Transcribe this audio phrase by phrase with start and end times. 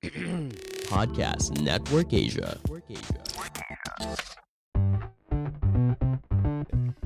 [0.88, 2.58] Podcast Network Asia.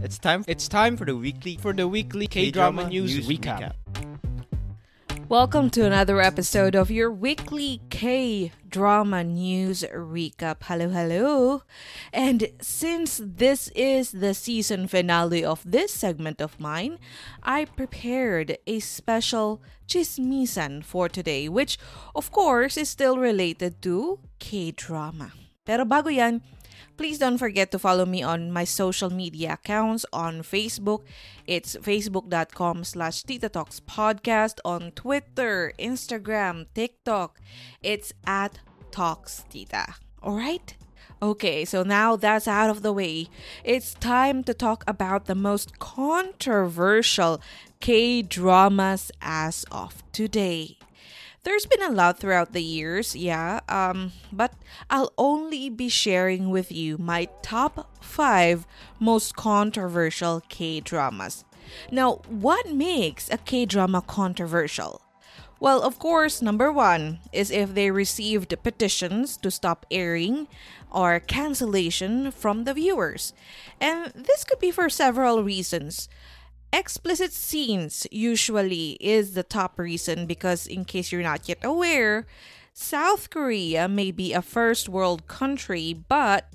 [0.00, 0.44] It's time.
[0.46, 3.74] It's time for the weekly for the weekly K drama news, recap.
[5.34, 10.58] Welcome to another episode of your weekly K drama news recap.
[10.62, 11.62] Hello, hello.
[12.12, 17.00] And since this is the season finale of this segment of mine,
[17.42, 21.78] I prepared a special chismisan for today, which
[22.14, 25.32] of course is still related to K drama.
[25.66, 26.42] Pero bago yan,
[26.96, 31.02] Please don't forget to follow me on my social media accounts on Facebook.
[31.46, 34.60] It's facebook.com slash Tita Talks Podcast.
[34.64, 37.40] On Twitter, Instagram, TikTok,
[37.82, 39.94] it's at Talks Tita.
[40.22, 40.76] Alright?
[41.20, 43.28] Okay, so now that's out of the way,
[43.64, 47.40] it's time to talk about the most controversial
[47.80, 50.76] K dramas as of today.
[51.44, 54.54] There's been a lot throughout the years, yeah, um, but
[54.88, 58.66] I'll only be sharing with you my top five
[58.98, 61.44] most controversial K dramas.
[61.90, 65.02] Now, what makes a K drama controversial?
[65.60, 70.48] Well, of course, number one is if they received petitions to stop airing
[70.90, 73.34] or cancellation from the viewers.
[73.80, 76.08] And this could be for several reasons.
[76.74, 82.26] Explicit scenes usually is the top reason because, in case you're not yet aware,
[82.72, 86.52] South Korea may be a first world country, but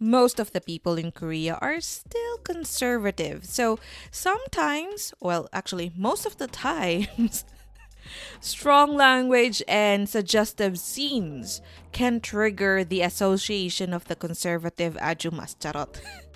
[0.00, 3.44] most of the people in Korea are still conservative.
[3.44, 3.78] So
[4.10, 7.44] sometimes, well, actually, most of the times,
[8.40, 16.00] strong language and suggestive scenes can trigger the association of the conservative ajumas charot.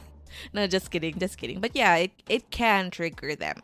[0.53, 1.61] no, just kidding, just kidding.
[1.61, 3.63] But yeah, it, it can trigger them.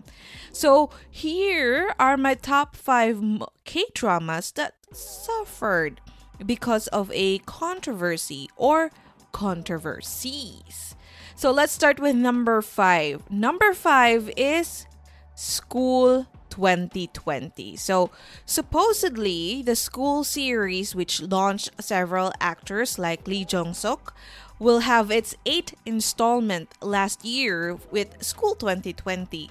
[0.52, 3.22] So here are my top five
[3.64, 6.00] K dramas that suffered
[6.44, 8.90] because of a controversy or
[9.32, 10.96] controversies.
[11.36, 13.30] So let's start with number five.
[13.30, 14.86] Number five is
[15.34, 17.76] School 2020.
[17.76, 18.10] So,
[18.44, 24.14] supposedly, the school series, which launched several actors like Lee Jong Suk,
[24.60, 29.50] will have its eighth installment last year with School 2020.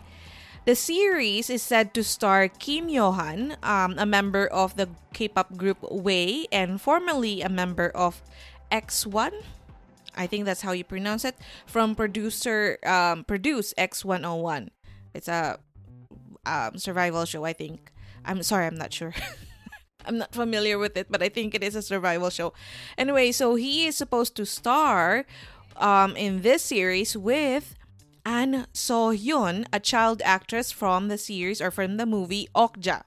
[0.65, 5.81] The series is said to star Kim Yohan, um, a member of the K-pop group
[5.81, 8.21] Way and formerly a member of
[8.71, 9.33] X1.
[10.15, 11.35] I think that's how you pronounce it.
[11.65, 14.69] From producer um, produce X101.
[15.15, 15.57] It's a
[16.45, 17.45] um, survival show.
[17.45, 17.91] I think.
[18.23, 19.15] I'm sorry, I'm not sure.
[20.09, 22.51] I'm not familiar with it, but I think it is a survival show.
[22.97, 25.25] Anyway, so he is supposed to star
[25.77, 27.75] um, in this series with
[28.25, 33.03] An So Hyun, a child actress from the series or from the movie Okja.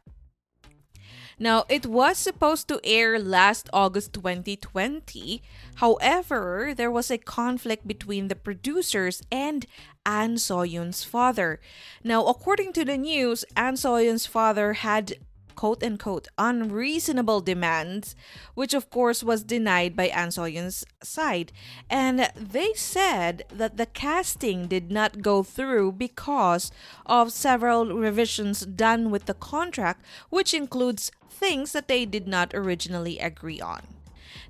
[1.41, 5.43] Now, it was supposed to air last August 2020.
[5.77, 9.67] However, there was a conflict between the producers and
[10.07, 11.59] An Soyun's father.
[12.05, 15.15] Now, according to the news, An Soyun's father had
[15.55, 18.15] quote unquote unreasonable demands,
[18.55, 21.53] which of course was denied by An Soyun's side.
[21.89, 26.71] And they said that the casting did not go through because
[27.07, 33.19] of several revisions done with the contract, which includes things that they did not originally
[33.19, 33.83] agree on.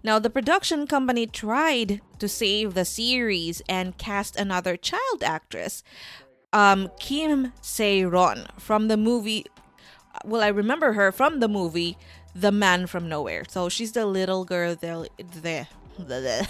[0.05, 5.85] Now, the production company tried to save the series and cast another child actress,
[6.53, 9.47] um, Kim Se Ron, from the movie
[10.25, 11.97] well, I remember her from the movie
[12.35, 13.45] The Man from Nowhere.
[13.49, 15.69] So she's the little girl there, there,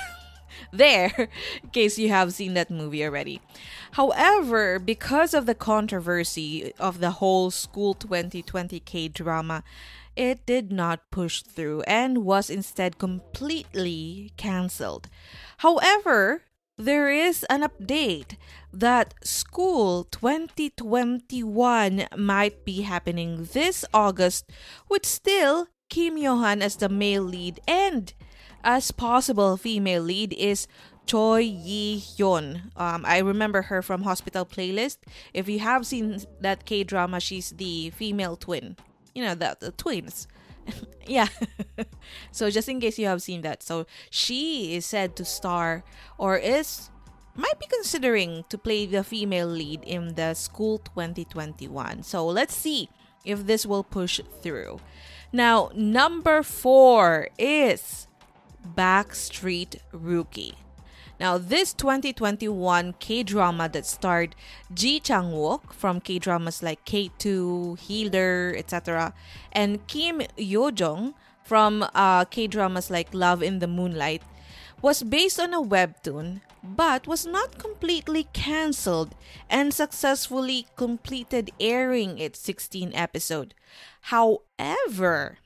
[0.72, 1.28] there,
[1.62, 3.40] in case you have seen that movie already.
[3.92, 9.62] However, because of the controversy of the whole School 2020 K drama,
[10.14, 15.08] it did not push through and was instead completely cancelled.
[15.58, 16.42] However,
[16.84, 18.36] there is an update
[18.72, 24.50] that school 2021 might be happening this August
[24.88, 28.12] with still Kim Yohan as the male lead and
[28.64, 30.66] as possible female lead is
[31.06, 32.76] Choi Yi Hyun.
[32.76, 34.98] Um, I remember her from Hospital Playlist.
[35.32, 38.76] If you have seen that K drama, she's the female twin.
[39.14, 40.26] You know, the, the twins.
[41.06, 41.28] yeah.
[42.32, 43.62] so just in case you have seen that.
[43.62, 45.84] So she is said to star
[46.18, 46.90] or is
[47.34, 52.02] might be considering to play the female lead in the School 2021.
[52.02, 52.90] So let's see
[53.24, 54.80] if this will push through.
[55.32, 58.06] Now, number 4 is
[58.76, 60.54] Backstreet Rookie.
[61.22, 64.34] Now, this 2021 K drama that starred
[64.74, 69.14] Ji Chang Wook from K dramas like K2, Healer, etc.,
[69.52, 71.14] and Kim Yoo Jung
[71.44, 74.22] from uh, K dramas like Love in the Moonlight
[74.82, 79.14] was based on a webtoon but was not completely cancelled
[79.48, 83.54] and successfully completed airing its 16 episode.
[84.10, 85.38] However,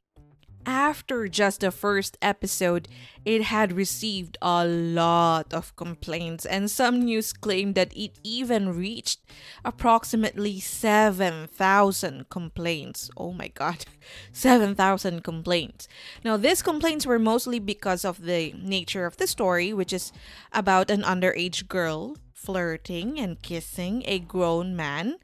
[0.67, 2.89] after just the first episode,
[3.25, 9.21] it had received a lot of complaints, and some news claimed that it even reached
[9.65, 13.09] approximately 7,000 complaints.
[13.17, 13.87] Oh my god,
[14.33, 15.89] 7,000 complaints.
[16.25, 20.13] Now, these complaints were mostly because of the nature of the story, which is
[20.53, 25.17] about an underage girl flirting and kissing a grown man.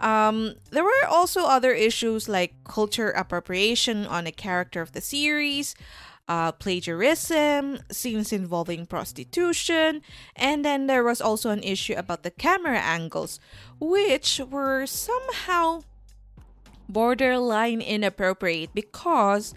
[0.00, 5.74] Um, there were also other issues like culture appropriation on a character of the series,
[6.28, 10.02] uh, plagiarism, scenes involving prostitution,
[10.36, 13.40] and then there was also an issue about the camera angles,
[13.80, 15.82] which were somehow
[16.88, 19.54] borderline inappropriate because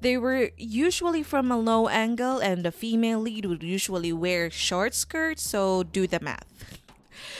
[0.00, 4.94] they were usually from a low angle and the female lead would usually wear short
[4.94, 6.46] skirts, so do the math.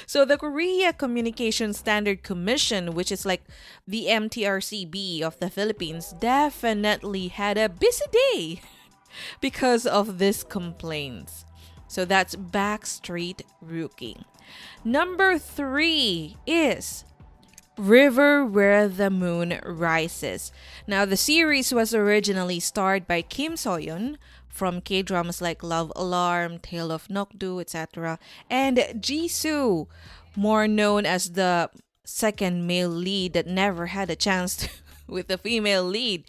[0.07, 3.45] So the Korea Communication Standard Commission, which is like
[3.87, 8.61] the MTRCB of the Philippines, definitely had a busy day
[9.41, 11.45] because of these complaints.
[11.89, 14.17] So that's Backstreet Rookie.
[14.85, 17.05] Number three is
[17.79, 20.53] River Where the Moon Rises.
[20.87, 24.17] Now, the series was originally starred by Kim Soyeon,
[24.53, 28.19] from K dramas like Love Alarm, Tale of Nokdu, etc.,
[28.51, 29.89] and Jisoo,
[30.37, 31.71] more known as the
[32.05, 34.69] second male lead that never had a chance to,
[35.07, 36.25] with a female lead.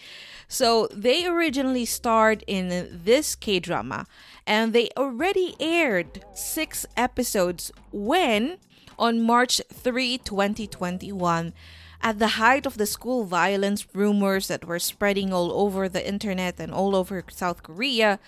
[0.47, 4.07] So they originally starred in this K drama
[4.45, 8.57] and they already aired six episodes when,
[8.99, 11.53] on March 3, 2021,
[12.03, 16.59] at the height of the school violence rumors that were spreading all over the internet
[16.59, 18.19] and all over South Korea,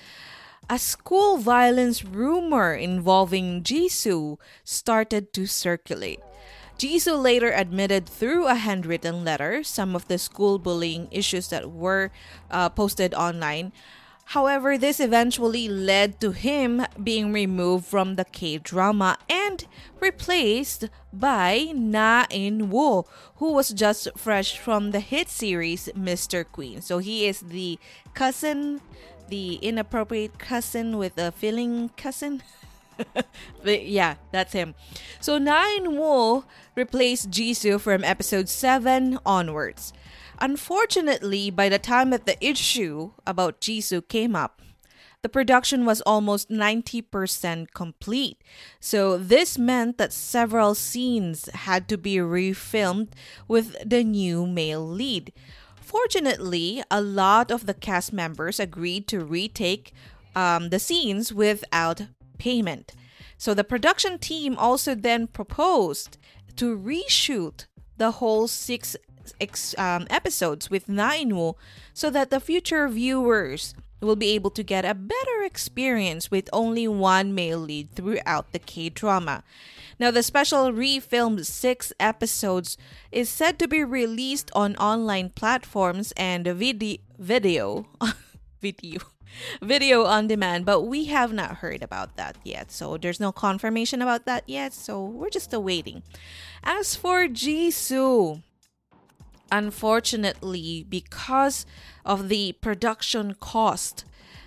[0.69, 6.21] a school violence rumor involving Jisoo started to circulate.
[6.79, 12.11] Jisoo later admitted through a handwritten letter some of the school bullying issues that were
[12.49, 13.71] uh, posted online,
[14.29, 19.65] However, this eventually led to him being removed from the K drama and
[19.99, 23.05] replaced by Na In Woo,
[23.35, 26.43] who was just fresh from the hit series Mr.
[26.43, 26.81] Queen.
[26.81, 27.77] So he is the
[28.13, 28.81] cousin,
[29.29, 32.41] the inappropriate cousin with a feeling cousin.
[33.63, 34.73] but yeah, that's him.
[35.19, 36.45] So Na In Woo
[36.75, 39.93] replaced Jisoo from episode 7 onwards.
[40.39, 44.61] Unfortunately, by the time that the issue about Jisoo came up,
[45.21, 48.43] the production was almost 90% complete.
[48.79, 53.09] So, this meant that several scenes had to be refilmed
[53.47, 55.33] with the new male lead.
[55.81, 59.93] Fortunately, a lot of the cast members agreed to retake
[60.35, 62.03] um, the scenes without
[62.37, 62.93] payment.
[63.35, 66.19] So, the production team also then proposed
[66.57, 67.65] to reshoot
[67.97, 68.95] the whole six
[69.39, 71.53] ex- um, episodes with Na In
[71.93, 76.87] so that the future viewers will be able to get a better experience with only
[76.87, 79.43] one male lead throughout the K drama.
[79.99, 82.77] Now, the special refilmed six episodes
[83.11, 87.87] is said to be released on online platforms and video video
[88.61, 88.99] video
[89.61, 92.71] video on demand, but we have not heard about that yet.
[92.71, 94.73] So there's no confirmation about that yet.
[94.73, 96.03] So we're just awaiting.
[96.63, 98.43] As for Jisoo,
[99.51, 101.65] unfortunately, because
[102.03, 104.05] of the production cost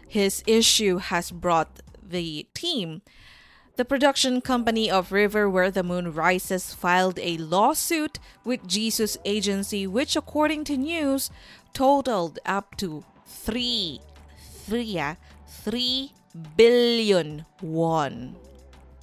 [0.09, 3.03] his issue has brought the team,
[3.77, 9.87] the production company of River Where the Moon Rises filed a lawsuit with Jisoo's agency,
[9.87, 11.31] which, according to news,
[11.73, 14.01] totaled up to three,
[14.67, 15.01] three,
[15.47, 16.13] three
[16.57, 18.37] billion won.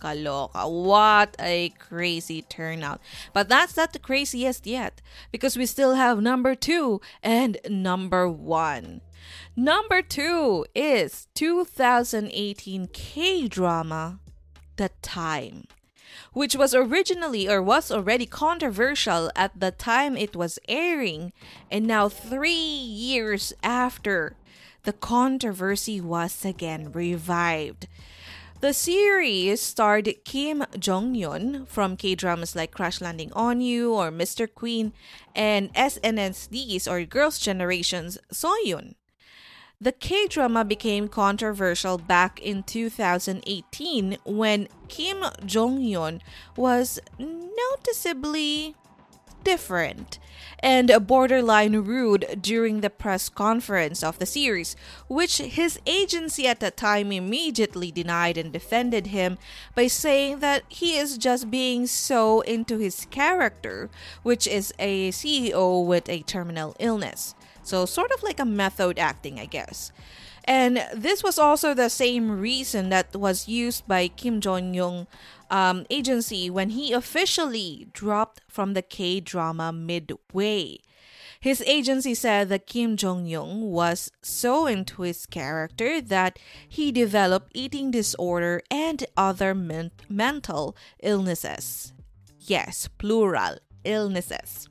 [0.06, 0.70] Kaloka.
[0.70, 3.02] What a crazy turnout.
[3.34, 9.02] But that's not the craziest yet because we still have number two and number one.
[9.56, 14.20] Number two is 2018 K drama,
[14.76, 15.66] The Time,
[16.34, 21.34] which was originally or was already controversial at the time it was airing,
[21.72, 24.36] and now three years after,
[24.84, 27.88] the controversy was again revived.
[28.66, 34.10] The series starred Kim Jong Yun from K dramas like Crash Landing on You or
[34.10, 34.52] Mr.
[34.52, 34.92] Queen
[35.36, 38.96] and SNSD or Girls' Generation's Seohyun.
[39.80, 46.22] The K drama became controversial back in 2018 when Kim Jong Yun
[46.58, 48.74] was noticeably
[49.46, 50.20] different
[50.60, 54.76] and borderline rude during the press conference of the series,
[55.08, 59.38] which his agency at the time immediately denied and defended him
[59.76, 63.90] by saying that he is just being so into his character,
[64.24, 67.36] which is a CEO with a terminal illness.
[67.64, 69.92] So, sort of like a method acting, I guess.
[70.48, 75.08] And this was also the same reason that was used by Kim Jong Young
[75.50, 80.78] um, agency when he officially dropped from the K drama midway.
[81.40, 87.52] His agency said that Kim Jong Young was so into his character that he developed
[87.54, 91.94] eating disorder and other men- mental illnesses.
[92.40, 94.70] Yes, plural illnesses.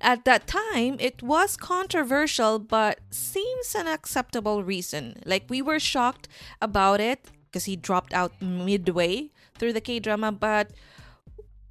[0.00, 5.16] At that time, it was controversial but seems an acceptable reason.
[5.26, 6.28] Like, we were shocked
[6.62, 10.70] about it because he dropped out midway through the K drama, but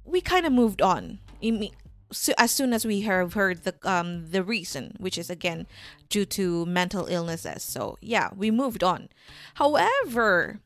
[0.04, 1.18] we kind of moved on.
[2.38, 5.66] As soon as we have heard the um the reason, which is again
[6.08, 9.08] due to mental illnesses, so yeah, we moved on.
[9.54, 10.60] However,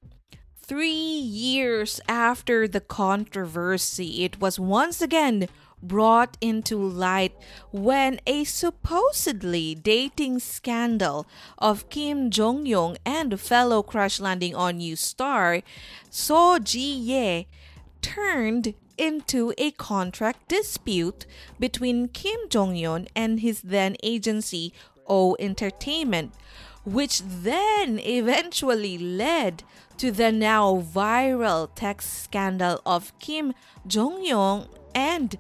[0.71, 5.49] three years after the controversy, it was once again
[5.83, 7.33] brought into light
[7.73, 11.27] when a supposedly dating scandal
[11.59, 15.63] of Kim Jong Young and fellow Crash Landing on You star
[16.09, 17.49] So Ji Ye
[18.01, 21.27] turned into a contract dispute
[21.59, 24.73] between Kim Jong Yun and his then agency
[25.09, 26.33] O Entertainment,
[26.85, 29.65] which then eventually led
[30.01, 33.53] to the now viral text scandal of Kim
[33.87, 35.37] Jong Yong and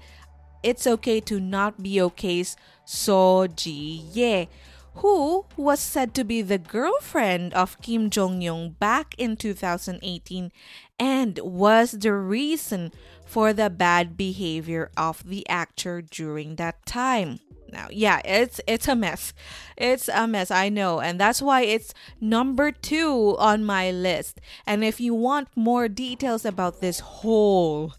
[0.62, 4.50] it's Okay to Not Be Okay's So Ji Ye,
[4.96, 10.52] who was said to be the girlfriend of Kim Jung Hyun back in 2018
[10.98, 12.92] and was the reason
[13.24, 17.40] for the bad behavior of the actor during that time.
[17.72, 19.32] Now, yeah, it's it's a mess.
[19.76, 24.40] It's a mess, I know, and that's why it's number 2 on my list.
[24.66, 27.94] And if you want more details about this whole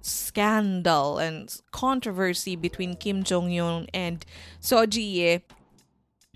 [0.00, 4.24] scandal and controversy between Kim Jung Hyun and
[4.60, 5.40] So Ji Ye,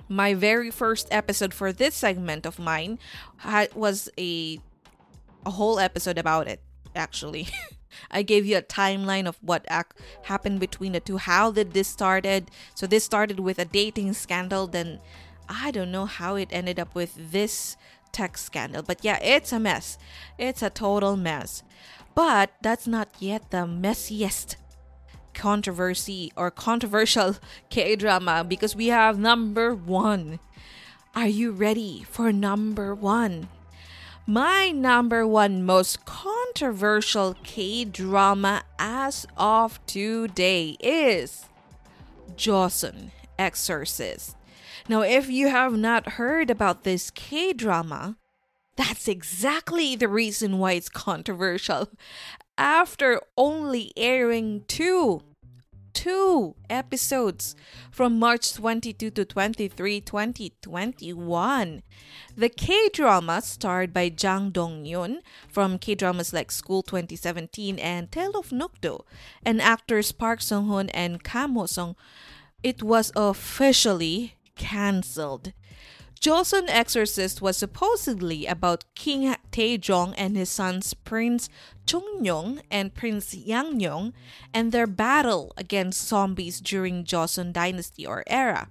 [0.08, 2.98] my very first episode for this segment of mine
[3.74, 4.60] was a
[5.44, 6.60] a whole episode about it.
[6.94, 7.48] Actually,
[8.10, 11.18] I gave you a timeline of what ac- happened between the two.
[11.18, 12.50] How did this started?
[12.74, 14.66] So this started with a dating scandal.
[14.66, 15.00] Then
[15.48, 17.76] I don't know how it ended up with this
[18.12, 18.82] tech scandal.
[18.82, 19.98] But yeah, it's a mess.
[20.38, 21.62] It's a total mess.
[22.14, 24.56] But that's not yet the messiest
[25.34, 27.36] controversy or controversial
[27.68, 30.40] K drama because we have number one.
[31.14, 33.48] Are you ready for number one?
[34.28, 41.44] My number one most controversial K drama as of today is
[42.36, 44.34] Joseon Exorcist.
[44.88, 48.16] Now, if you have not heard about this K drama,
[48.74, 51.88] that's exactly the reason why it's controversial.
[52.58, 55.22] After only airing two
[55.96, 57.56] two episodes
[57.90, 61.82] from March 22 to 23, 2021.
[62.36, 68.12] The K drama, starred by Jang Dong Yun from K dramas like School 2017 and
[68.12, 69.00] Tale of Nokdu,
[69.42, 71.96] and actors Park Sung Hoon and Kam Woo Sung,
[72.62, 75.54] it was officially cancelled.
[76.20, 81.48] Joseon Exorcist was supposedly about King Taejong and his sons Prince
[81.86, 84.12] Chungnyeong and Prince Yangnyeong
[84.52, 88.68] and their battle against zombies during Joseon Dynasty or era.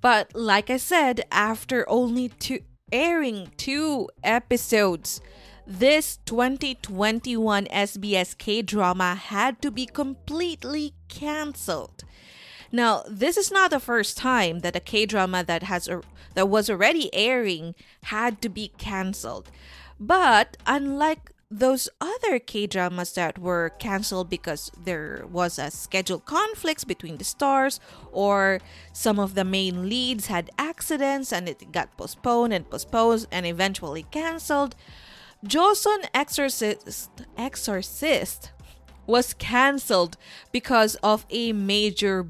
[0.00, 2.60] But like I said, after only two
[2.92, 5.20] airing two episodes,
[5.66, 12.04] this 2021 SBS K drama had to be completely cancelled.
[12.70, 16.02] Now, this is not the first time that a K drama that has a,
[16.34, 17.74] that was already airing
[18.04, 19.50] had to be cancelled.
[19.98, 26.84] But unlike those other K dramas that were canceled because there was a schedule conflicts
[26.84, 27.78] between the stars,
[28.10, 28.60] or
[28.92, 34.04] some of the main leads had accidents and it got postponed and postponed and eventually
[34.10, 34.74] canceled.
[35.44, 38.50] Joseon Exorcist Exorcist
[39.06, 40.16] was canceled
[40.50, 42.24] because of a major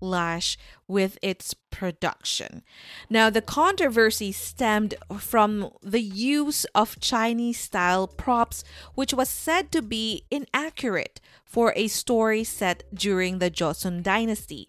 [0.00, 0.56] backlash
[0.88, 2.62] with its production.
[3.08, 8.64] Now, the controversy stemmed from the use of Chinese style props,
[8.94, 14.68] which was said to be inaccurate for a story set during the Joseon dynasty.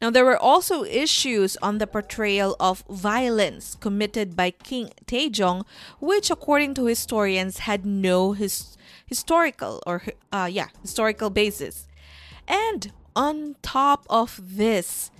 [0.00, 5.64] Now, there were also issues on the portrayal of violence committed by King Taejong,
[6.00, 11.88] which, according to historians, had no his- historical or uh, yeah historical basis.
[12.46, 15.10] And on top of this,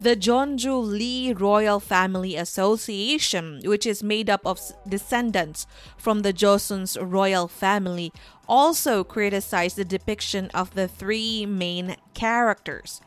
[0.00, 6.96] the Jeonju Lee Royal Family Association, which is made up of descendants from the Joseon's
[6.96, 8.12] royal family,
[8.48, 13.00] also criticized the depiction of the three main characters.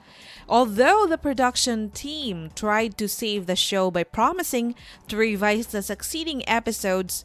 [0.49, 4.75] Although the production team tried to save the show by promising
[5.07, 7.23] to revise the succeeding episodes,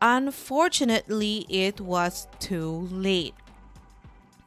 [0.00, 3.34] unfortunately it was too late.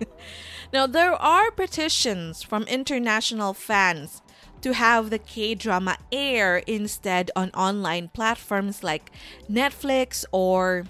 [0.72, 4.22] now, there are petitions from international fans
[4.62, 9.10] to have the K drama air instead on online platforms like
[9.50, 10.86] Netflix or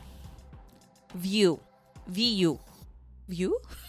[1.15, 1.61] View.
[2.07, 2.59] VU.
[3.29, 3.61] View?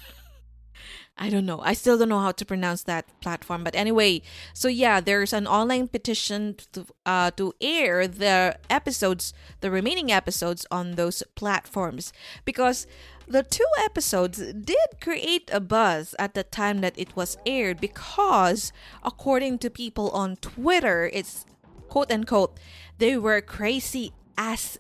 [1.16, 1.60] I don't know.
[1.62, 3.64] I still don't know how to pronounce that platform.
[3.64, 4.24] But anyway,
[4.54, 10.66] so yeah, there's an online petition to uh, to air the episodes, the remaining episodes
[10.72, 12.14] on those platforms
[12.46, 12.88] because
[13.28, 18.74] the two episodes did create a buzz at the time that it was aired because
[19.04, 21.46] according to people on Twitter, it's
[21.90, 22.60] quote unquote
[22.98, 24.80] they were crazy as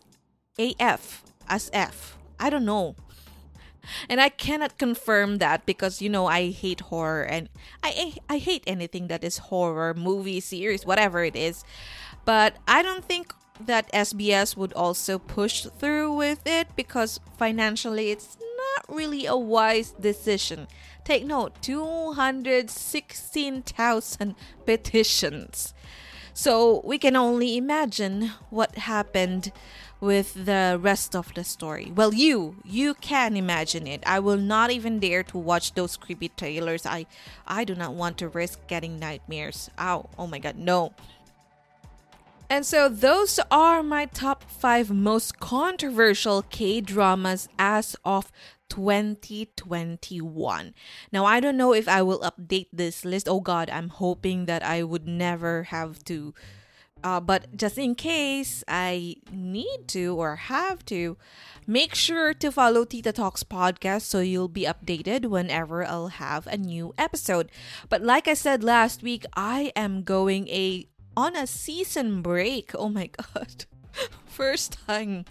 [0.58, 2.18] AF as F.
[2.40, 2.96] I don't know
[4.10, 7.50] and I cannot confirm that because you know I hate horror and
[7.82, 11.64] I I hate anything that is horror, movie, series, whatever it is.
[12.26, 18.38] But I don't think that SBS would also push through with it because financially it's
[18.40, 20.68] not really a wise decision.
[21.04, 25.74] Take note 216,000 petitions.
[26.34, 29.52] So we can only imagine what happened
[30.04, 31.90] with the rest of the story.
[31.96, 34.04] Well, you you can imagine it.
[34.06, 36.86] I will not even dare to watch those creepy trailers.
[36.86, 37.06] I
[37.48, 39.70] I do not want to risk getting nightmares.
[39.80, 40.10] Ow.
[40.20, 40.92] Oh my god, no.
[42.50, 48.30] And so those are my top 5 most controversial K-dramas as of
[48.70, 50.74] 2021.
[51.12, 53.30] Now, I don't know if I will update this list.
[53.30, 56.36] Oh god, I'm hoping that I would never have to
[57.04, 61.18] uh, but just in case I need to or have to,
[61.68, 66.58] make sure to follow Tita Talks podcast so you'll be updated whenever I'll have a
[66.58, 67.52] new episode.
[67.90, 72.72] But like I said last week, I am going a on a season break.
[72.76, 73.66] Oh my god.
[74.26, 75.26] First time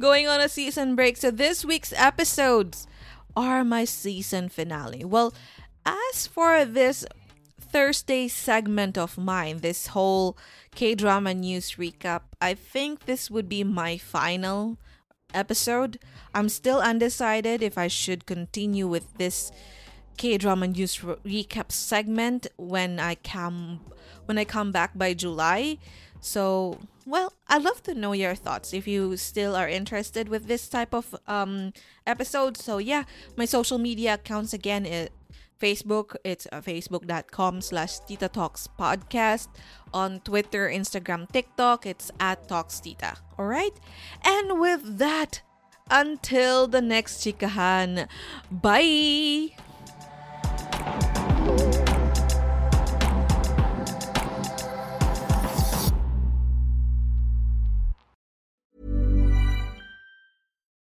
[0.00, 1.16] going on a season break.
[1.16, 2.86] So this week's episodes
[3.36, 5.04] are my season finale.
[5.04, 5.32] Well,
[5.84, 7.06] as for this
[7.76, 10.38] Thursday segment of mine, this whole
[10.74, 14.78] K drama news recap, I think this would be my final
[15.34, 15.98] episode.
[16.34, 19.52] I'm still undecided if I should continue with this
[20.16, 23.80] K drama news re- recap segment when I come
[24.24, 25.76] when I come back by July.
[26.22, 30.66] So, well, I'd love to know your thoughts if you still are interested with this
[30.70, 31.74] type of um
[32.06, 32.56] episode.
[32.56, 33.04] So yeah,
[33.36, 35.10] my social media accounts again is
[35.60, 39.48] Facebook, it's uh, facebook.com slash Tita Talks Podcast.
[39.94, 43.16] On Twitter, Instagram, TikTok, it's at Talks Tita.
[43.38, 43.72] Alright?
[44.24, 45.42] And with that,
[45.90, 48.08] until the next chikahan,
[48.50, 49.54] bye!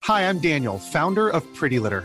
[0.04, 2.04] Hi, I'm Daniel, founder of Pretty Litter.